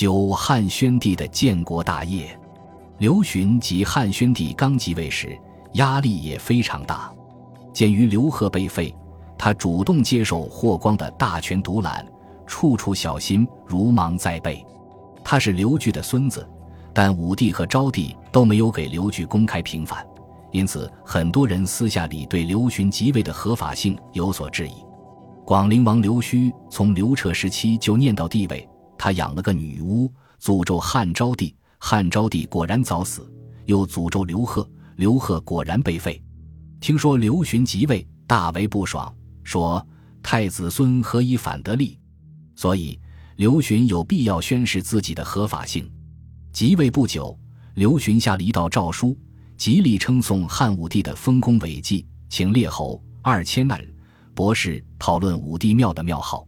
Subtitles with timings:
[0.00, 2.34] 九汉宣帝的建国大业，
[2.96, 5.38] 刘询及汉宣帝刚即位时，
[5.74, 7.12] 压力也非常大。
[7.70, 8.96] 鉴于刘贺被废，
[9.36, 12.02] 他主动接受霍光的大权独揽，
[12.46, 14.64] 处处小心，如芒在背。
[15.22, 16.48] 他是刘据的孙子，
[16.94, 20.02] 但武帝和昭帝都没有给刘据公开平反，
[20.50, 24.72] 因此很多人私下里对刘询即位的合法性有所质疑。
[25.44, 28.66] 广陵王刘胥从刘彻时期就念叨帝位，
[29.02, 33.32] 他养了个女巫，诅咒汉昭帝，汉昭帝果然早死，
[33.64, 36.22] 又诅咒刘贺，刘贺果然被废。
[36.80, 39.10] 听说刘询即位，大为不爽，
[39.42, 39.84] 说
[40.22, 41.98] 太子孙何以反得利？
[42.54, 43.00] 所以
[43.36, 45.90] 刘询有必要宣示自己的合法性。
[46.52, 47.34] 即位不久，
[47.76, 49.16] 刘询下了一道诏书，
[49.56, 53.90] 极力称颂汉武帝的丰功伟绩，请列侯二千万人。
[54.34, 56.46] 博士讨论武帝庙的庙号，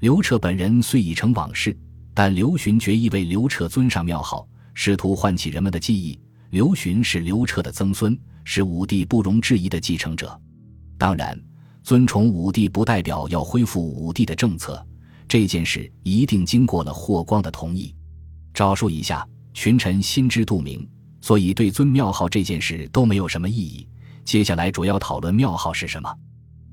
[0.00, 1.74] 刘彻本人虽已成往事，
[2.16, 6.18] 但刘询决意为刘彻尊上庙号，试图唤起人们的记忆。
[6.48, 10.40] 刘询是刘彻的曾孙，是武帝不容置疑的继承者。
[10.96, 11.38] 当然，
[11.82, 14.82] 尊崇武帝不代表要恢复武帝的政策，
[15.28, 17.94] 这件事一定经过了霍光的同意。
[18.54, 20.88] 诏书以下，群臣心知肚明，
[21.20, 23.86] 所以对尊庙号这件事都没有什么异议。
[24.24, 26.10] 接下来主要讨论庙号是什么。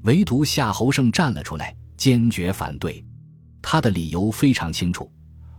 [0.03, 3.03] 唯独夏侯胜站了出来，坚决反对。
[3.61, 5.11] 他的理由非常清楚：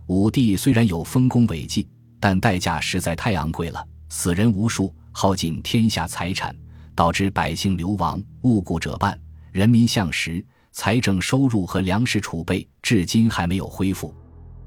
[0.07, 1.87] 武帝虽然有丰功伟绩，
[2.19, 6.55] 但代价实在太昂贵了，死人无数，耗尽天下财产，
[6.93, 9.19] 导致百姓流亡，误故者半，
[9.51, 14.13] 人民向食，财政收入和粮食储备至今还没有恢复。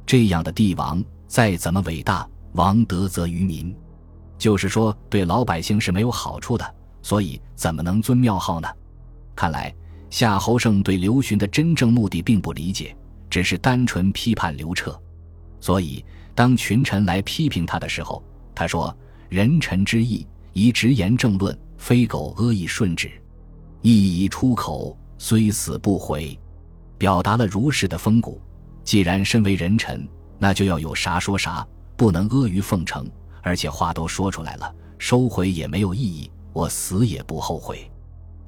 [0.05, 3.73] 这样的帝王再怎么伟大，王德则于民，
[4.39, 6.75] 就是说对老百姓是没有好处的。
[7.01, 8.69] 所以怎么能尊庙号呢？
[9.37, 9.73] 看来
[10.11, 12.97] 夏侯胜对刘询的真正目的并不理解，
[13.31, 15.01] 只是单纯批判刘彻。
[15.61, 18.23] 所以当群臣来批评他的时候，
[18.55, 18.97] 他说
[19.29, 23.11] ：“人臣之义，宜直言正论，非苟阿谀顺旨。
[23.83, 26.39] 义已出口，虽死不悔。”
[26.99, 28.41] 表达了如是的风骨。
[28.83, 30.09] 既然身为人臣，
[30.39, 31.67] 那就要有啥说啥，
[31.97, 33.09] 不能阿谀奉承。
[33.43, 36.31] 而且话都说出来了，收回也没有意义。
[36.53, 37.89] 我死也不后悔。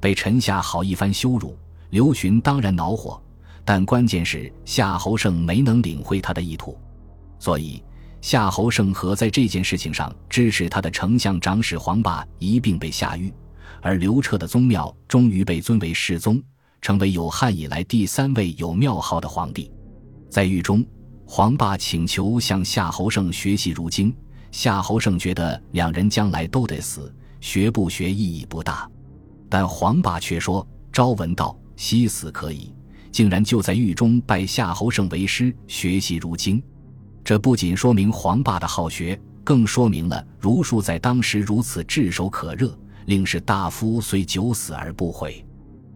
[0.01, 1.57] 被臣下好一番羞辱，
[1.91, 3.23] 刘询当然恼火，
[3.65, 6.77] 但关键是夏侯胜没能领会他的意图，
[7.41, 7.83] 所以
[8.21, 13.33] 夏侯胜和在这件事情上支持他的丞相长史黄霸一并被下狱，
[13.81, 16.41] 而刘彻的宗庙终于被尊为世宗，
[16.83, 19.73] 成为有汉以来第三位有庙号的皇帝。
[20.29, 20.87] 在狱中，
[21.27, 24.15] 黄霸请求向夏侯胜学习儒经，
[24.53, 28.89] 夏侯胜觉得两人将来都得死，学不学意义不大。
[29.49, 32.73] 但黄霸却说：“朝闻道，夕死可以。”
[33.11, 36.63] 竟然就在狱中拜夏侯胜为师，学习儒经。
[37.23, 42.77] 这不仅说明黄霸的好学，更说明了儒术在当时如此炙手可热，
[43.07, 45.45] 令士大夫虽九死而不悔。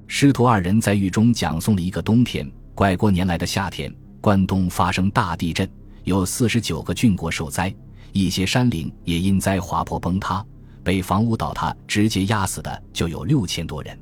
[0.06, 2.50] 师徒二人在狱中讲诵了一个冬天。
[2.74, 5.68] 拐过年来的夏天，关东发生大地震，
[6.02, 7.72] 有四十九个郡国受灾，
[8.12, 10.44] 一些山岭也因灾滑坡崩塌。
[10.82, 13.98] 被房屋倒塌直接压死的就有六千多人，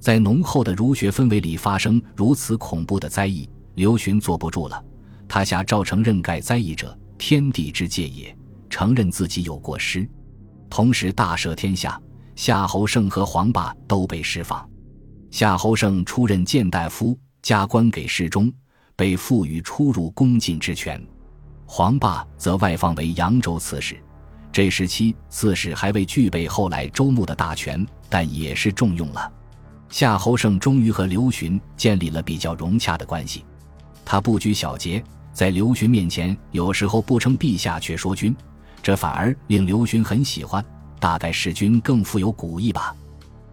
[0.00, 4.82] 在浓厚的儒学氛围里发生如此恐怖的灾异，刘询坐不住了。
[5.34, 8.32] 他下诏承认盖灾异者天地之戒也，
[8.70, 10.08] 承认自己有过失，
[10.70, 12.00] 同时大赦天下。
[12.36, 14.64] 夏侯胜和黄霸都被释放。
[15.32, 18.48] 夏侯胜出任谏大夫，加官给事中，
[18.94, 21.00] 被赋予出入宫禁之权；
[21.66, 24.00] 黄霸则外放为扬州刺史。
[24.52, 29.32] 这时期，刺史还未具备后来周穆的大权，但也是重用了。
[29.88, 33.44] 夏侯胜终于和刘询建立了比较融洽的关系。
[34.04, 35.02] 他不拘小节，
[35.34, 38.34] 在刘询面前，有时候不称陛下，却说君，
[38.80, 40.64] 这反而令刘询很喜欢。
[41.00, 42.94] 大概是君更富有古意吧。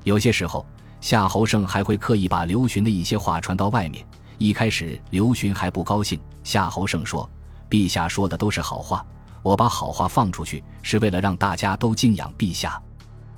[0.04, 0.66] 有些时候，
[1.02, 4.06] 夏侯胜还会刻意把刘询的一些话传到外面。
[4.38, 6.20] 一开始，刘询还不高兴。
[6.44, 7.30] 夏侯胜说
[7.70, 9.06] ：“陛下说的都是好话。”
[9.44, 12.80] 我把好话放出去，是为了让大家都敬仰陛下。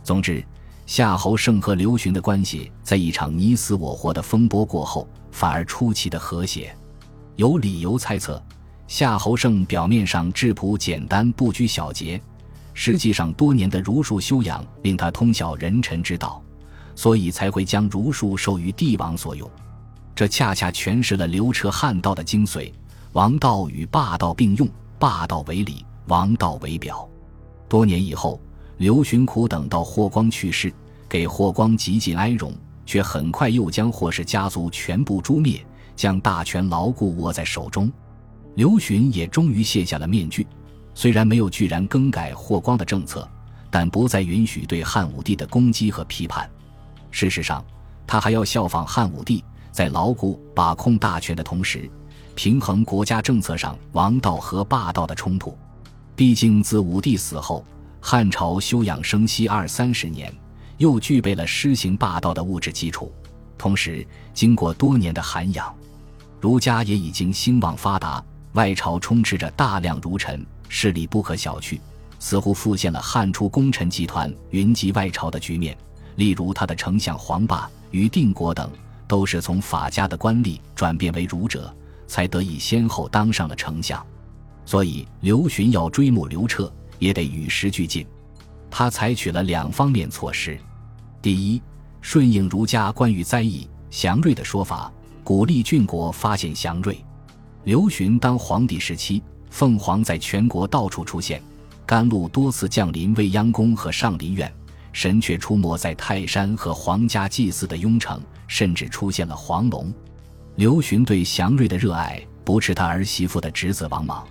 [0.03, 0.45] 总之，
[0.85, 6.75] 夏侯胜和刘询的关系在一场你死我活的风波过后，反而出奇的和谐。
[7.35, 8.41] 有理由猜测，
[8.88, 12.21] 夏侯胜表面上质朴简单、不拘小节，
[12.74, 16.41] 实际上多年的儒术修养令他通晓人臣之道，
[16.95, 19.50] 所以才会将儒术授予帝王所用。
[20.13, 22.71] 这恰恰诠释了刘彻汉道的精髓：
[23.13, 24.69] 王道与霸道并用，
[25.00, 25.86] 霸道为礼。
[26.07, 27.07] 王道为表，
[27.69, 28.38] 多年以后，
[28.75, 30.71] 刘询苦等到霍光去世，
[31.07, 32.53] 给霍光极尽哀荣，
[32.86, 37.91] 却很快又将霍氏家族全部诛灭，将大权牢固握在手中。
[38.55, 40.45] 刘询也终于卸下了面具，
[40.93, 43.27] 虽然没有居然更改霍光的政策，
[43.71, 46.49] 但不再允许对汉武帝的攻击和批判。
[47.09, 47.65] 事实上，
[48.05, 51.89] 他还要效仿汉武帝，在牢固把控大权的同时，
[52.35, 55.57] 平衡国家政策上王道和霸道的冲突。
[56.15, 57.65] 毕竟，自武帝死后，
[57.99, 60.31] 汉朝休养生息二三十年，
[60.77, 63.11] 又具备了施行霸道的物质基础。
[63.57, 65.73] 同时，经过多年的涵养，
[66.43, 68.21] 儒家也已经兴旺发达。
[68.51, 71.79] 外朝充斥着大量儒臣，势力不可小觑，
[72.19, 75.77] 似乎复现了汉初功臣集团云集外朝的局面。
[76.17, 78.69] 例如，他的丞相黄霸、于定国等，
[79.07, 81.73] 都是从法家的官吏转变为儒者，
[82.07, 84.05] 才得以先后当上了丞相。
[84.65, 86.69] 所以，刘询要追慕刘彻，
[86.99, 88.05] 也得与时俱进。
[88.69, 90.59] 他采取了两方面措施：
[91.21, 91.61] 第一，
[92.01, 94.91] 顺应儒家关于灾异祥瑞的说法，
[95.23, 96.97] 鼓励郡国发现祥瑞。
[97.63, 101.41] 刘询当皇帝时期，凤凰在全国到处出现，
[101.85, 104.51] 甘露多次降临未央宫和上林苑，
[104.91, 109.93] 神却出没在泰山和皇家祭祀的雍城，甚至出现了黄龙。
[110.55, 114.27] 刘询对祥瑞的热爱，不是他儿媳妇的侄子王莽。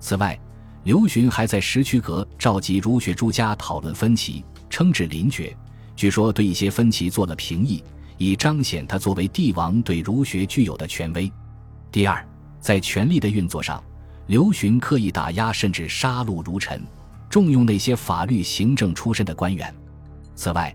[0.00, 0.38] 此外，
[0.84, 5.54] 刘询还在石渠阁召集儒学诸家讨论分歧，称制临爵，
[5.94, 7.84] 据说对一些分歧做了评议，
[8.22, 11.30] 以彰显他作为帝王对儒学具有的权威。
[11.90, 12.24] 第二。
[12.60, 13.82] 在权力的运作上，
[14.28, 16.80] 刘询刻意打压甚至杀戮儒臣，
[17.28, 19.74] 重用那些法律行政出身的官员。
[20.36, 20.72] 此外，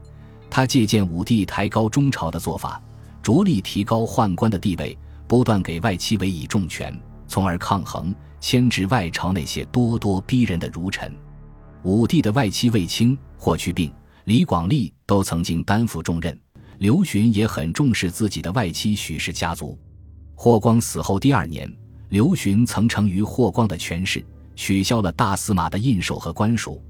[0.49, 2.81] 他借鉴武帝抬高中朝的做法，
[3.23, 4.97] 着力提高宦官的地位，
[5.29, 6.93] 不断给外戚委以重权，
[7.25, 11.15] 从而抗衡牵制外朝那些咄咄逼人的儒臣。
[11.83, 13.89] 武帝的外戚卫青、霍去病、
[14.25, 16.37] 李广利都曾经担负重任，
[16.79, 19.77] 刘询也很重视自己的外戚许氏家族。
[20.35, 21.71] 霍光死后第二年，
[22.09, 24.23] 刘询曾成于霍光的权势，
[24.55, 26.81] 取消了大司马的印绶和官署，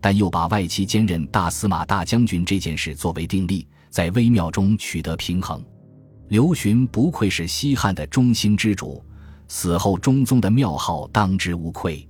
[0.00, 5.64] 但又把外戚兼任大司马大将军这件事作为定例，在微妙中取得平衡。
[6.28, 9.00] 刘询不愧是西汉的中兴之主，
[9.46, 12.08] 死后中宗的庙号当之无愧。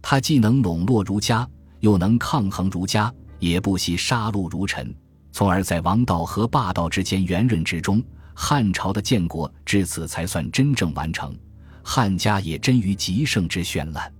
[0.00, 1.48] 他既能笼络儒家，
[1.80, 4.94] 又能抗衡儒家，也不惜杀戮儒臣，
[5.38, 8.02] 从而在王道和霸道之间圆润之中。
[8.34, 11.32] 汉朝的建国至此才算真正完成，
[11.80, 14.12] 汉家也臻于极盛之绚烂。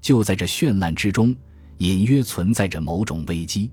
[0.00, 1.32] 就在这绚烂之中，
[1.78, 3.70] 隐约存在着某种危机。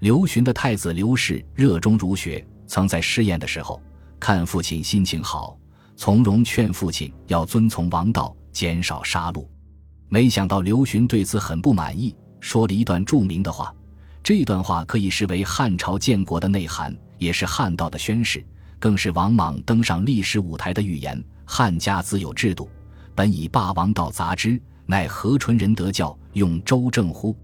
[0.00, 3.80] 刘询的太子刘氏热衷儒学，曾在试验的时候
[4.20, 5.58] 看父亲心情好，
[5.96, 9.42] 从容劝父亲要遵从王道，减少杀戮。
[10.10, 13.74] 没想到刘询对此很不满意，说了一段著名的话。
[14.26, 18.44] 这段话可以视为汉朝建国的内涵，也是汉道的宣誓。
[18.80, 21.24] 更是王莽登上历史舞台的预言。
[21.44, 22.68] 汉家自有制度，
[23.14, 27.36] 本以霸王道杂之，乃何纯仁德教用周正乎？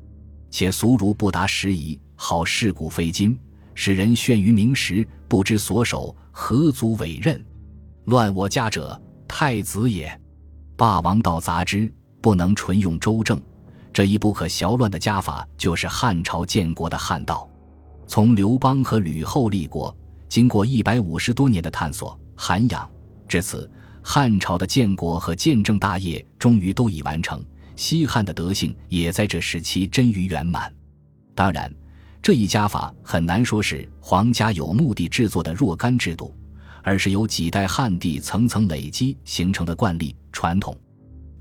[0.50, 3.38] 且俗儒不达时宜，好事古非今，
[3.76, 7.40] 使人眩于名实，不知所守，何足委任？
[8.06, 10.20] 乱我家者，太子也。
[10.76, 11.88] 霸王道杂之，
[12.20, 13.40] 不能纯用周正，
[13.92, 17.48] 这一不可淆乱的家法，就是汉朝建国的汉道。
[18.06, 19.94] 从刘邦和吕后立国。
[20.28, 22.90] 经过一百五十多年的探索涵养，
[23.28, 23.70] 至此，
[24.02, 27.44] 汉朝的建国和建政大业终于都已完成。
[27.76, 30.74] 西汉的德性也在这时期臻于圆满。
[31.34, 31.70] 当然，
[32.22, 36.34] 这一家法很难说是皇家有目的制作的若干制度，
[36.82, 40.74] 而是由几代汉帝层层累积形成的惯例传统。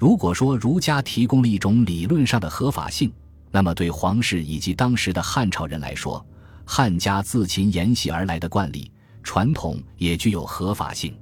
[0.02, 3.14] 如果说儒家提供了一种理论上的合法性，
[3.52, 6.26] 那么对皇室以及当时的汉朝人来说，
[6.66, 8.92] 汉家自秦沿袭而来的惯例
[9.22, 11.16] 传统也具有合法性，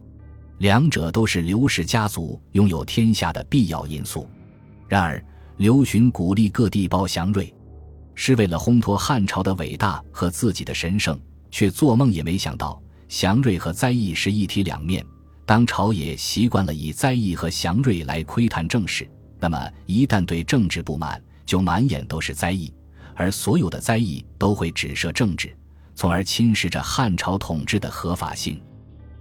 [0.60, 4.26] 两者都是刘氏家族拥有天下的必要因素。
[4.88, 5.22] 然而，
[5.58, 7.54] 刘询鼓励各地包祥瑞，
[8.16, 11.20] 是为了烘托汉朝的伟大和自己的神圣，
[11.52, 15.06] 却做梦也没想到祥瑞和灾异是一体两面。
[15.50, 22.72] 当朝野习惯了以灾异和祥瑞来窥探政事，那么一旦对政治不满，就满眼都是灾异。
[23.16, 25.52] 而所有的灾异都会指涉政治，
[25.96, 28.62] 从而侵蚀着汉朝统治的合法性。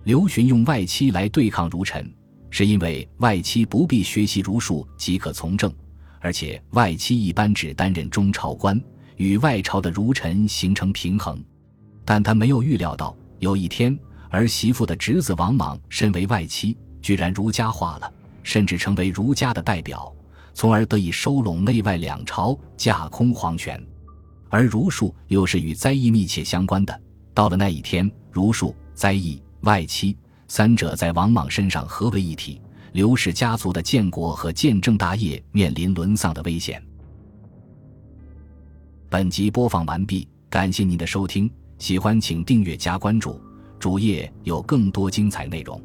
[0.04, 2.06] 刘询用外戚来对抗儒臣，
[2.50, 5.72] 是因为外戚不必学习儒术即可从政，
[6.20, 8.78] 而且外戚一般只担任中朝官，
[9.16, 11.42] 与外朝的儒臣形成平衡。
[12.04, 13.98] 但他没有预料到，有一天
[14.30, 20.12] 儿媳妇的侄子王莽身为外戚，居然儒家化了，甚至成为儒家的代表。
[20.54, 23.80] 从而得以收拢内外两朝，架空皇权，
[24.48, 27.00] 而儒术又是与灾异密切相关的。
[27.32, 30.16] 到了那一天，儒术、灾异、外戚
[30.48, 36.82] 三者在王莽身上合为一体，刘氏家族的建国和建政大业面临沦丧的危险。
[39.08, 43.40] 本集播放完毕，感谢您的收听，喜欢请订阅加关注，
[43.78, 45.80] 主页有更多精彩内容。